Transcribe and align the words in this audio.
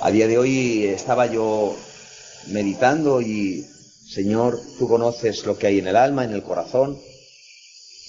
A 0.00 0.10
día 0.10 0.28
de 0.28 0.38
hoy 0.38 0.84
estaba 0.84 1.26
yo 1.26 1.74
meditando 2.48 3.20
y, 3.20 3.66
Señor, 4.08 4.60
tú 4.78 4.88
conoces 4.88 5.46
lo 5.46 5.56
que 5.56 5.66
hay 5.66 5.78
en 5.78 5.86
el 5.86 5.96
alma, 5.96 6.24
en 6.24 6.32
el 6.32 6.42
corazón. 6.42 6.98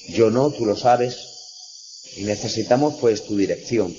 Yo 0.09 0.29
no, 0.29 0.51
tú 0.51 0.65
lo 0.65 0.75
sabes. 0.75 1.17
Y 2.17 2.23
necesitamos 2.23 2.95
pues 2.99 3.25
tu 3.25 3.37
dirección. 3.37 3.93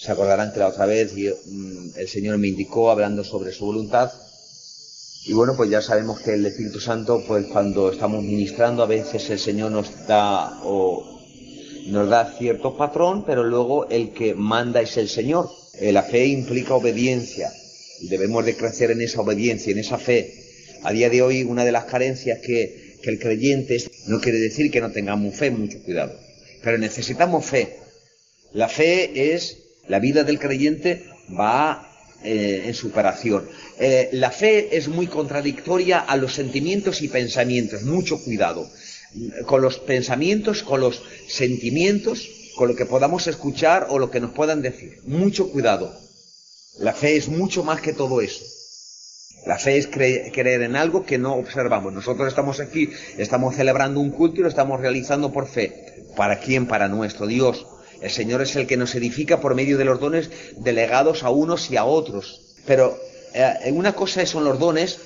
Se 0.00 0.12
acordarán 0.12 0.52
que 0.52 0.60
la 0.60 0.68
otra 0.68 0.86
vez 0.86 1.12
mm, 1.14 1.90
el 1.96 2.08
Señor 2.08 2.38
me 2.38 2.48
indicó 2.48 2.90
hablando 2.90 3.24
sobre 3.24 3.52
su 3.52 3.66
voluntad. 3.66 4.12
Y 5.26 5.32
bueno, 5.32 5.54
pues 5.56 5.70
ya 5.70 5.82
sabemos 5.82 6.20
que 6.20 6.34
el 6.34 6.46
Espíritu 6.46 6.80
Santo, 6.80 7.22
pues 7.26 7.46
cuando 7.46 7.90
estamos 7.90 8.22
ministrando, 8.22 8.82
a 8.82 8.86
veces 8.86 9.28
el 9.30 9.38
Señor 9.38 9.72
nos 9.72 10.06
da 10.06 10.60
o 10.64 11.18
nos 11.88 12.08
da 12.08 12.32
cierto 12.38 12.76
patrón, 12.76 13.24
pero 13.26 13.44
luego 13.44 13.88
el 13.88 14.12
que 14.12 14.34
manda 14.34 14.80
es 14.80 14.96
el 14.96 15.08
Señor. 15.08 15.50
Eh, 15.80 15.92
la 15.92 16.02
fe 16.02 16.26
implica 16.26 16.74
obediencia 16.74 17.52
y 18.00 18.08
debemos 18.08 18.44
de 18.44 18.56
crecer 18.56 18.90
en 18.90 19.00
esa 19.00 19.20
obediencia, 19.20 19.72
en 19.72 19.78
esa 19.78 19.98
fe. 19.98 20.34
A 20.82 20.92
día 20.92 21.10
de 21.10 21.22
hoy 21.22 21.42
una 21.42 21.64
de 21.64 21.72
las 21.72 21.84
carencias 21.84 22.38
que, 22.38 22.96
que 23.02 23.10
el 23.10 23.18
creyente 23.18 23.76
es, 23.76 23.90
no 24.06 24.20
quiere 24.20 24.38
decir 24.38 24.70
que 24.70 24.80
no 24.80 24.90
tengamos 24.90 25.34
fe, 25.34 25.50
mucho 25.50 25.82
cuidado, 25.82 26.18
pero 26.62 26.78
necesitamos 26.78 27.44
fe. 27.44 27.76
La 28.52 28.68
fe 28.68 29.34
es, 29.34 29.58
la 29.88 29.98
vida 29.98 30.24
del 30.24 30.38
creyente 30.38 31.04
va 31.38 31.88
eh, 32.24 32.64
en 32.66 32.74
superación. 32.74 33.48
Eh, 33.78 34.08
la 34.12 34.30
fe 34.30 34.76
es 34.76 34.88
muy 34.88 35.06
contradictoria 35.06 36.00
a 36.00 36.16
los 36.16 36.34
sentimientos 36.34 37.02
y 37.02 37.08
pensamientos, 37.08 37.82
mucho 37.82 38.22
cuidado 38.22 38.68
con 39.46 39.62
los 39.62 39.78
pensamientos, 39.78 40.62
con 40.62 40.80
los 40.80 41.02
sentimientos, 41.28 42.28
con 42.58 42.68
lo 42.68 42.74
que 42.74 42.86
podamos 42.86 43.28
escuchar 43.28 43.86
o 43.88 44.00
lo 44.00 44.10
que 44.10 44.18
nos 44.18 44.32
puedan 44.32 44.62
decir. 44.62 45.00
Mucho 45.06 45.52
cuidado. 45.52 45.96
La 46.80 46.92
fe 46.92 47.16
es 47.16 47.28
mucho 47.28 47.62
más 47.62 47.80
que 47.80 47.92
todo 47.92 48.20
eso. 48.20 48.44
La 49.46 49.58
fe 49.60 49.78
es 49.78 49.86
creer 49.86 50.62
en 50.62 50.74
algo 50.74 51.06
que 51.06 51.18
no 51.18 51.34
observamos. 51.34 51.92
Nosotros 51.92 52.26
estamos 52.26 52.58
aquí, 52.58 52.90
estamos 53.16 53.54
celebrando 53.54 54.00
un 54.00 54.10
culto 54.10 54.40
y 54.40 54.42
lo 54.42 54.48
estamos 54.48 54.80
realizando 54.80 55.32
por 55.32 55.46
fe. 55.46 56.04
¿Para 56.16 56.40
quién? 56.40 56.66
Para 56.66 56.88
nuestro 56.88 57.28
Dios. 57.28 57.64
El 58.02 58.10
Señor 58.10 58.42
es 58.42 58.56
el 58.56 58.66
que 58.66 58.76
nos 58.76 58.92
edifica 58.96 59.40
por 59.40 59.54
medio 59.54 59.78
de 59.78 59.84
los 59.84 60.00
dones 60.00 60.28
delegados 60.56 61.22
a 61.22 61.30
unos 61.30 61.70
y 61.70 61.76
a 61.76 61.84
otros. 61.84 62.56
Pero 62.66 62.98
eh, 63.34 63.70
una 63.70 63.92
cosa 63.92 64.26
son 64.26 64.42
los 64.42 64.58
dones, 64.58 64.98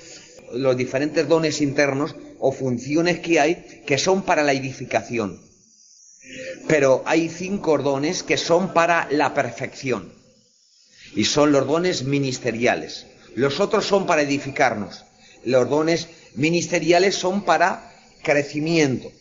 los 0.53 0.75
diferentes 0.75 1.27
dones 1.27 1.61
internos 1.61 2.15
o 2.39 2.51
funciones 2.51 3.19
que 3.19 3.39
hay 3.39 3.83
que 3.85 3.99
son 3.99 4.23
para 4.23 4.41
la 4.41 4.53
edificación. 4.53 5.52
Pero 6.67 7.03
hay 7.05 7.29
cinco 7.29 7.77
dones 7.77 8.23
que 8.23 8.37
son 8.37 8.73
para 8.73 9.07
la 9.11 9.33
perfección. 9.33 10.13
Y 11.15 11.25
son 11.25 11.51
los 11.51 11.67
dones 11.67 12.03
ministeriales. 12.03 13.05
Los 13.35 13.59
otros 13.59 13.85
son 13.85 14.05
para 14.05 14.21
edificarnos. 14.21 15.03
Los 15.43 15.69
dones 15.69 16.07
ministeriales 16.35 17.15
son 17.15 17.43
para 17.43 17.91
crecimiento. 18.23 19.11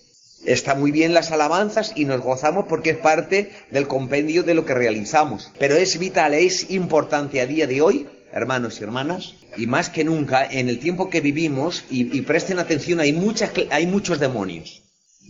Está 0.45 0.75
muy 0.75 0.91
bien 0.91 1.15
las 1.15 1.31
alabanzas 1.31 1.93
y 1.95 2.05
nos 2.05 2.20
gozamos 2.20 2.67
porque 2.69 2.91
es 2.91 2.97
parte 2.98 3.53
del 3.70 3.87
compendio 3.87 4.43
de 4.43 4.55
lo 4.55 4.65
que 4.65 4.75
realizamos. 4.75 5.51
Pero 5.59 5.77
es 5.77 5.98
vital, 5.98 6.35
es 6.35 6.70
importante 6.70 7.41
a 7.41 7.47
día 7.47 7.67
de 7.67 7.81
hoy 7.81 8.09
hermanos 8.33 8.81
y 8.81 8.85
hermanas, 8.85 9.35
y 9.57 9.67
más 9.67 9.91
que 9.91 10.05
nunca, 10.05 10.45
en 10.45 10.69
el 10.69 10.79
tiempo 10.79 11.11
que 11.11 11.20
vivimos, 11.20 11.85
y, 11.91 12.23
presten 12.23 12.59
atención, 12.59 12.98
hay, 12.98 13.13
muchas, 13.13 13.51
hay 13.70 13.87
muchos 13.87 14.19
demonios, 14.19 14.83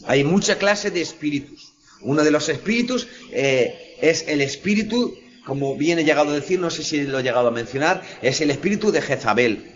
hay 0.07 0.25
mucha 0.25 0.57
clase 0.57 0.91
de 0.91 1.03
espíritus. 1.03 1.72
Uno 2.03 2.23
de 2.23 2.31
los 2.31 2.49
espíritus 2.49 3.09
eh, 3.31 3.97
es 4.01 4.25
el 4.29 4.41
espíritu, 4.41 5.17
como 5.47 5.77
bien 5.77 5.99
he 5.99 6.05
llegado 6.05 6.31
a 6.31 6.35
decir, 6.35 6.59
no 6.59 6.71
sé 6.71 6.83
si 6.83 7.03
lo 7.03 7.21
he 7.21 7.23
llegado 7.23 7.49
a 7.49 7.53
mencionar, 7.53 8.03
es 8.23 8.41
el 8.41 8.51
espíritu 8.51 8.93
de 8.93 9.03
Jezabel. 9.03 9.73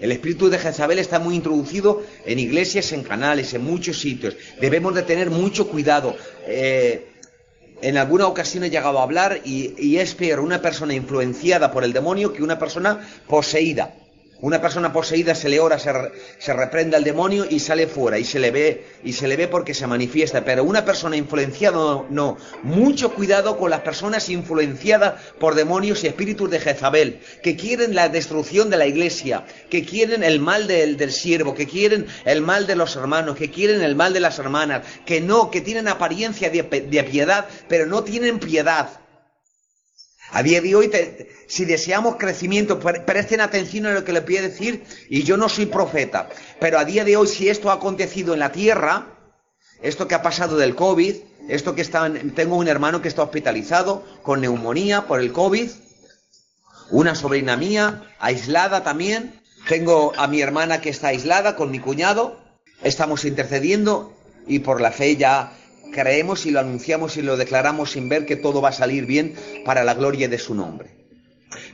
El 0.00 0.12
espíritu 0.12 0.48
de 0.48 0.58
Jezabel 0.58 0.98
está 0.98 1.18
muy 1.18 1.34
introducido 1.34 2.02
en 2.24 2.38
iglesias, 2.38 2.92
en 2.92 3.02
canales, 3.02 3.52
en 3.54 3.64
muchos 3.64 4.00
sitios. 4.00 4.36
Debemos 4.60 4.94
de 4.94 5.02
tener 5.02 5.30
mucho 5.30 5.68
cuidado. 5.68 6.16
Eh, 6.46 7.08
en 7.80 7.96
alguna 7.96 8.26
ocasión 8.26 8.64
he 8.64 8.70
llegado 8.70 8.98
a 8.98 9.02
hablar 9.02 9.40
y, 9.44 9.96
es 9.96 10.14
peor 10.14 10.40
una 10.40 10.60
persona 10.60 10.94
influenciada 10.94 11.72
por 11.72 11.84
el 11.84 11.92
demonio 11.92 12.32
que 12.32 12.42
una 12.42 12.58
persona 12.58 13.08
poseída. 13.26 13.94
Una 14.40 14.60
persona 14.60 14.92
poseída 14.92 15.34
se 15.34 15.48
le 15.48 15.58
ora, 15.58 15.80
se, 15.80 15.90
se, 16.38 16.52
reprende 16.52 16.96
al 16.96 17.02
demonio 17.02 17.44
y 17.50 17.58
sale 17.58 17.88
fuera 17.88 18.20
y 18.20 18.24
se 18.24 18.38
le 18.38 18.52
ve 18.52 18.86
y 19.02 19.12
se 19.12 19.26
le 19.26 19.36
ve 19.36 19.48
porque 19.48 19.74
se 19.74 19.88
manifiesta. 19.88 20.44
Pero 20.44 20.62
una 20.62 20.84
persona 20.84 21.16
influenciada 21.16 22.04
no. 22.08 22.36
Mucho 22.62 23.12
cuidado 23.14 23.58
con 23.58 23.70
las 23.70 23.80
personas 23.80 24.28
influenciadas 24.28 25.14
por 25.40 25.56
demonios 25.56 26.04
y 26.04 26.06
espíritus 26.06 26.50
de 26.50 26.60
Jezabel, 26.60 27.18
que 27.42 27.56
quieren 27.56 27.96
la 27.96 28.08
destrucción 28.08 28.70
de 28.70 28.76
la 28.76 28.86
iglesia, 28.86 29.44
que 29.70 29.84
quieren 29.84 30.22
el 30.22 30.38
mal 30.38 30.68
del, 30.68 31.10
siervo, 31.10 31.56
que 31.56 31.66
quieren 31.66 32.06
el 32.24 32.40
mal 32.40 32.68
de 32.68 32.76
los 32.76 32.94
hermanos, 32.94 33.36
que 33.36 33.50
quieren 33.50 33.82
el 33.82 33.96
mal 33.96 34.12
de 34.12 34.20
las 34.20 34.38
hermanas, 34.38 34.86
que 35.04 35.20
no, 35.20 35.50
que 35.50 35.62
tienen 35.62 35.88
apariencia 35.88 36.48
de 36.48 36.62
piedad, 37.10 37.46
pero 37.68 37.86
no 37.86 38.04
tienen 38.04 38.38
piedad. 38.38 39.00
A 40.30 40.42
día 40.42 40.60
de 40.60 40.74
hoy, 40.74 40.90
si 41.46 41.64
deseamos 41.64 42.16
crecimiento, 42.16 42.78
presten 42.78 43.40
atención 43.40 43.86
a 43.86 43.92
lo 43.92 44.04
que 44.04 44.12
les 44.12 44.24
voy 44.24 44.36
a 44.36 44.42
decir, 44.42 44.84
y 45.08 45.22
yo 45.22 45.36
no 45.36 45.48
soy 45.48 45.66
profeta, 45.66 46.28
pero 46.60 46.78
a 46.78 46.84
día 46.84 47.04
de 47.04 47.16
hoy, 47.16 47.26
si 47.26 47.48
esto 47.48 47.70
ha 47.70 47.74
acontecido 47.74 48.34
en 48.34 48.40
la 48.40 48.52
tierra, 48.52 49.18
esto 49.80 50.06
que 50.06 50.14
ha 50.14 50.22
pasado 50.22 50.56
del 50.56 50.74
COVID, 50.74 51.16
esto 51.48 51.74
que 51.74 51.82
está, 51.82 52.12
tengo 52.34 52.56
un 52.56 52.68
hermano 52.68 53.00
que 53.00 53.08
está 53.08 53.22
hospitalizado 53.22 54.04
con 54.22 54.42
neumonía 54.42 55.06
por 55.06 55.20
el 55.20 55.32
COVID, 55.32 55.70
una 56.90 57.14
sobrina 57.14 57.56
mía 57.56 58.04
aislada 58.18 58.82
también, 58.82 59.40
tengo 59.66 60.12
a 60.16 60.26
mi 60.26 60.40
hermana 60.40 60.80
que 60.80 60.90
está 60.90 61.08
aislada 61.08 61.56
con 61.56 61.70
mi 61.70 61.78
cuñado, 61.78 62.38
estamos 62.82 63.24
intercediendo 63.24 64.14
y 64.46 64.60
por 64.60 64.80
la 64.80 64.90
fe 64.90 65.16
ya 65.16 65.57
creemos 65.92 66.46
y 66.46 66.50
lo 66.50 66.60
anunciamos 66.60 67.16
y 67.16 67.22
lo 67.22 67.36
declaramos 67.36 67.92
sin 67.92 68.08
ver 68.08 68.26
que 68.26 68.36
todo 68.36 68.60
va 68.60 68.70
a 68.70 68.72
salir 68.72 69.06
bien 69.06 69.34
para 69.64 69.84
la 69.84 69.94
gloria 69.94 70.28
de 70.28 70.38
su 70.38 70.54
nombre. 70.54 70.98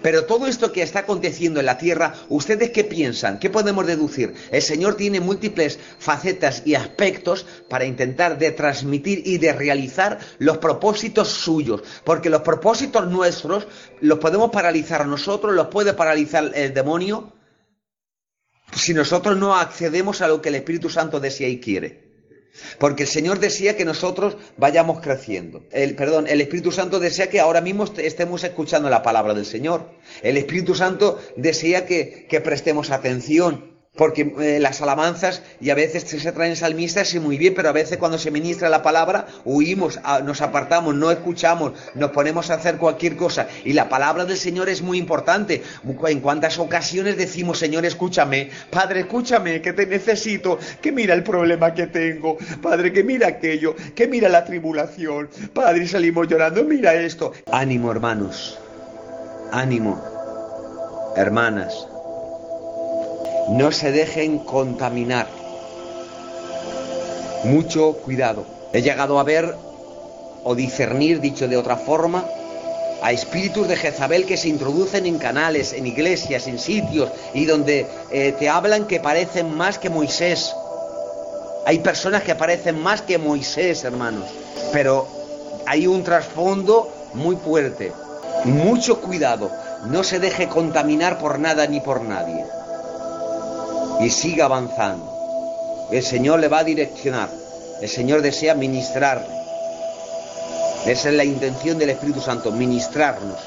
Pero 0.03 0.25
todo 0.25 0.47
esto 0.47 0.73
que 0.73 0.83
está 0.83 1.01
aconteciendo 1.01 1.61
en 1.61 1.67
la 1.67 1.79
tierra, 1.79 2.15
¿ustedes 2.29 2.71
qué 2.71 2.85
piensan? 2.85 3.39
¿Qué 3.39 3.51
podemos 3.51 3.87
deducir? 3.87 4.35
El 4.53 4.63
Señor 4.63 4.97
tiene 4.97 5.21
múltiples 5.21 5.79
facetas 5.99 6.63
y 6.65 6.75
aspectos 6.75 7.47
para 7.69 7.85
intentar 7.85 8.39
de 8.39 8.53
transmitir 8.53 9.23
y 9.25 9.39
de 9.39 9.53
realizar 9.53 10.19
los 10.39 10.59
propósitos 10.59 11.29
suyos, 11.29 11.83
porque 12.05 12.31
los 12.31 12.43
propósitos 12.43 13.09
nuestros 13.09 13.67
los 14.01 14.19
podemos 14.19 14.51
paralizar 14.51 15.07
nosotros, 15.07 15.55
los 15.55 15.69
puede 15.69 15.95
paralizar 15.95 16.53
el 16.55 16.73
demonio, 16.73 17.33
si 18.73 18.95
nosotros 18.95 19.37
no 19.37 19.57
accedemos 19.57 20.21
a 20.21 20.29
lo 20.29 20.41
que 20.41 20.51
el 20.51 20.57
Espíritu 20.57 20.89
Santo 20.89 21.21
desea 21.21 21.49
y 21.49 21.61
quiere. 21.61 22.14
Porque 22.79 23.03
el 23.05 23.09
Señor 23.09 23.41
desea 23.41 23.77
que 23.77 23.85
nosotros 23.85 24.37
vayamos 24.57 25.01
creciendo. 25.01 25.65
El, 25.73 25.95
perdón, 25.97 26.27
el 26.29 26.41
Espíritu 26.41 26.73
Santo 26.73 27.01
desea 27.01 27.29
que 27.29 27.41
ahora 27.41 27.61
mismo 27.61 27.85
estemos 27.97 28.45
escuchando 28.45 28.89
la 28.89 29.03
palabra 29.03 29.35
del 29.35 29.47
Señor. 29.47 29.91
El 30.23 30.37
Espíritu 30.37 30.75
Santo 30.75 31.21
desea 31.37 31.87
que, 31.87 32.27
que 32.29 32.41
prestemos 32.41 32.91
atención 32.91 33.74
porque 33.97 34.35
eh, 34.41 34.59
las 34.61 34.83
alabanzas 34.83 35.43
y 35.61 35.71
a 35.71 35.75
veces 35.75 36.05
se 36.05 36.33
traen 36.33 36.57
salmistas 36.57 37.15
y 37.15 37.21
muy 37.21 37.39
bien, 37.39 37.55
pero 37.55 37.69
a 37.69 37.73
veces 37.73 37.99
cuando 37.99 38.19
se 38.19 38.31
ministra 38.31 38.69
la 38.69 38.83
palabra 38.83 39.27
huimos, 39.45 40.01
nos 40.25 40.41
apartamos, 40.43 40.95
no 40.95 41.11
escuchamos, 41.11 41.73
nos 41.95 42.11
ponemos 42.11 42.51
a 42.51 42.55
hacer 42.55 42.77
cualquier 42.77 43.17
cosa. 43.17 43.47
Y 43.65 43.73
la 43.73 43.89
palabra 43.89 44.25
del 44.25 44.37
Señor 44.37 44.69
es 44.69 44.83
muy 44.83 44.99
importante. 44.99 45.63
En 46.09 46.21
cuántas 46.21 46.59
ocasiones 46.59 47.17
decimos, 47.17 47.59
Señor, 47.59 47.85
escúchame, 47.85 48.51
Padre, 48.71 49.01
escúchame, 49.01 49.63
que 49.63 49.73
te 49.73 49.87
necesito, 49.87 50.59
que 50.81 50.93
mira 50.93 51.15
el 51.15 51.23
problema 51.23 51.73
que 51.73 51.87
tengo, 51.87 52.37
Padre, 52.61 52.93
que 52.93 53.05
mira 53.05 53.29
aquello, 53.29 53.77
que 53.95 54.09
mira 54.09 54.29
la 54.29 54.45
tribulación, 54.45 55.29
Padre, 55.53 55.85
y 55.85 55.89
salimos 55.89 56.29
llorando, 56.29 56.65
mira 56.65 56.95
esto. 56.95 57.33
Ánimo, 57.51 57.91
hermanos, 57.91 58.59
ánimo, 59.53 60.03
hermanas 61.17 61.89
no 63.49 63.73
se 63.73 63.93
dejen 63.93 64.39
contaminar. 64.39 65.27
Mucho 67.45 67.93
cuidado. 67.93 68.47
He 68.73 68.81
llegado 68.83 69.19
a 69.19 69.23
ver 69.23 69.55
o 70.45 70.55
discernir, 70.55 71.21
dicho 71.21 71.47
de 71.47 71.57
otra 71.57 71.77
forma, 71.77 72.25
a 73.03 73.13
espíritus 73.13 73.69
de 73.69 73.77
Jezabel 73.77 74.25
que 74.25 74.39
se 74.39 74.49
introducen 74.49 75.05
en 75.05 75.19
canales, 75.19 75.75
en 75.75 75.87
iglesias, 75.87 76.47
en 76.47 76.59
sitios 76.59 77.11
y 77.35 77.45
donde 77.45 77.87
eh, 78.11 78.35
te 78.39 78.49
hablan 78.49 78.87
que 78.87 79.01
parecen 79.01 79.55
más 79.55 79.79
que 79.79 79.91
Moisés. 79.91 80.55
Hay 81.67 81.81
personas 81.81 82.23
que 82.23 82.35
parecen 82.35 82.81
más 82.83 83.03
que 83.03 83.19
Moisés, 83.19 83.85
hermanos, 83.85 84.25
pero 84.73 85.07
hay 85.67 85.87
un 85.87 86.03
trasfondo 86.03 86.91
muy 87.15 87.37
fuerte. 87.37 87.93
Mucho 88.45 89.01
cuidado, 89.01 89.51
no 89.87 90.03
se 90.03 90.19
deje 90.19 90.49
contaminar 90.49 91.19
por 91.19 91.39
nada 91.39 91.67
ni 91.67 91.81
por 91.81 92.03
nadie 92.03 92.45
y 94.01 94.11
siga 94.11 94.47
avanzando. 94.47 95.89
El 95.91 96.03
Señor 96.03 96.41
le 96.41 96.49
va 96.49 96.61
a 96.61 96.65
direccionar. 96.65 97.29
El 97.81 97.89
Señor 97.89 98.23
desea 98.23 98.55
ministrarle. 98.55 99.35
Esa 100.87 101.09
es 101.09 101.15
la 101.15 101.25
intención 101.25 101.79
del 101.79 101.91
Espíritu 101.91 102.21
Santo, 102.21 102.53
ministrarnos 102.53 103.39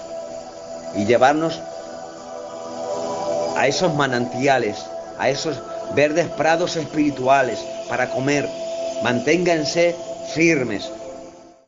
y 0.96 1.06
llevarnos 1.06 1.60
a 3.56 3.68
esos 3.68 3.94
manantiales, 3.94 4.78
a 5.18 5.30
esos 5.30 5.62
verdes 5.94 6.28
prados 6.30 6.76
espirituales 6.76 7.60
para 7.88 8.10
comer. 8.10 8.48
Manténganse 9.04 9.96
firmes, 10.34 10.90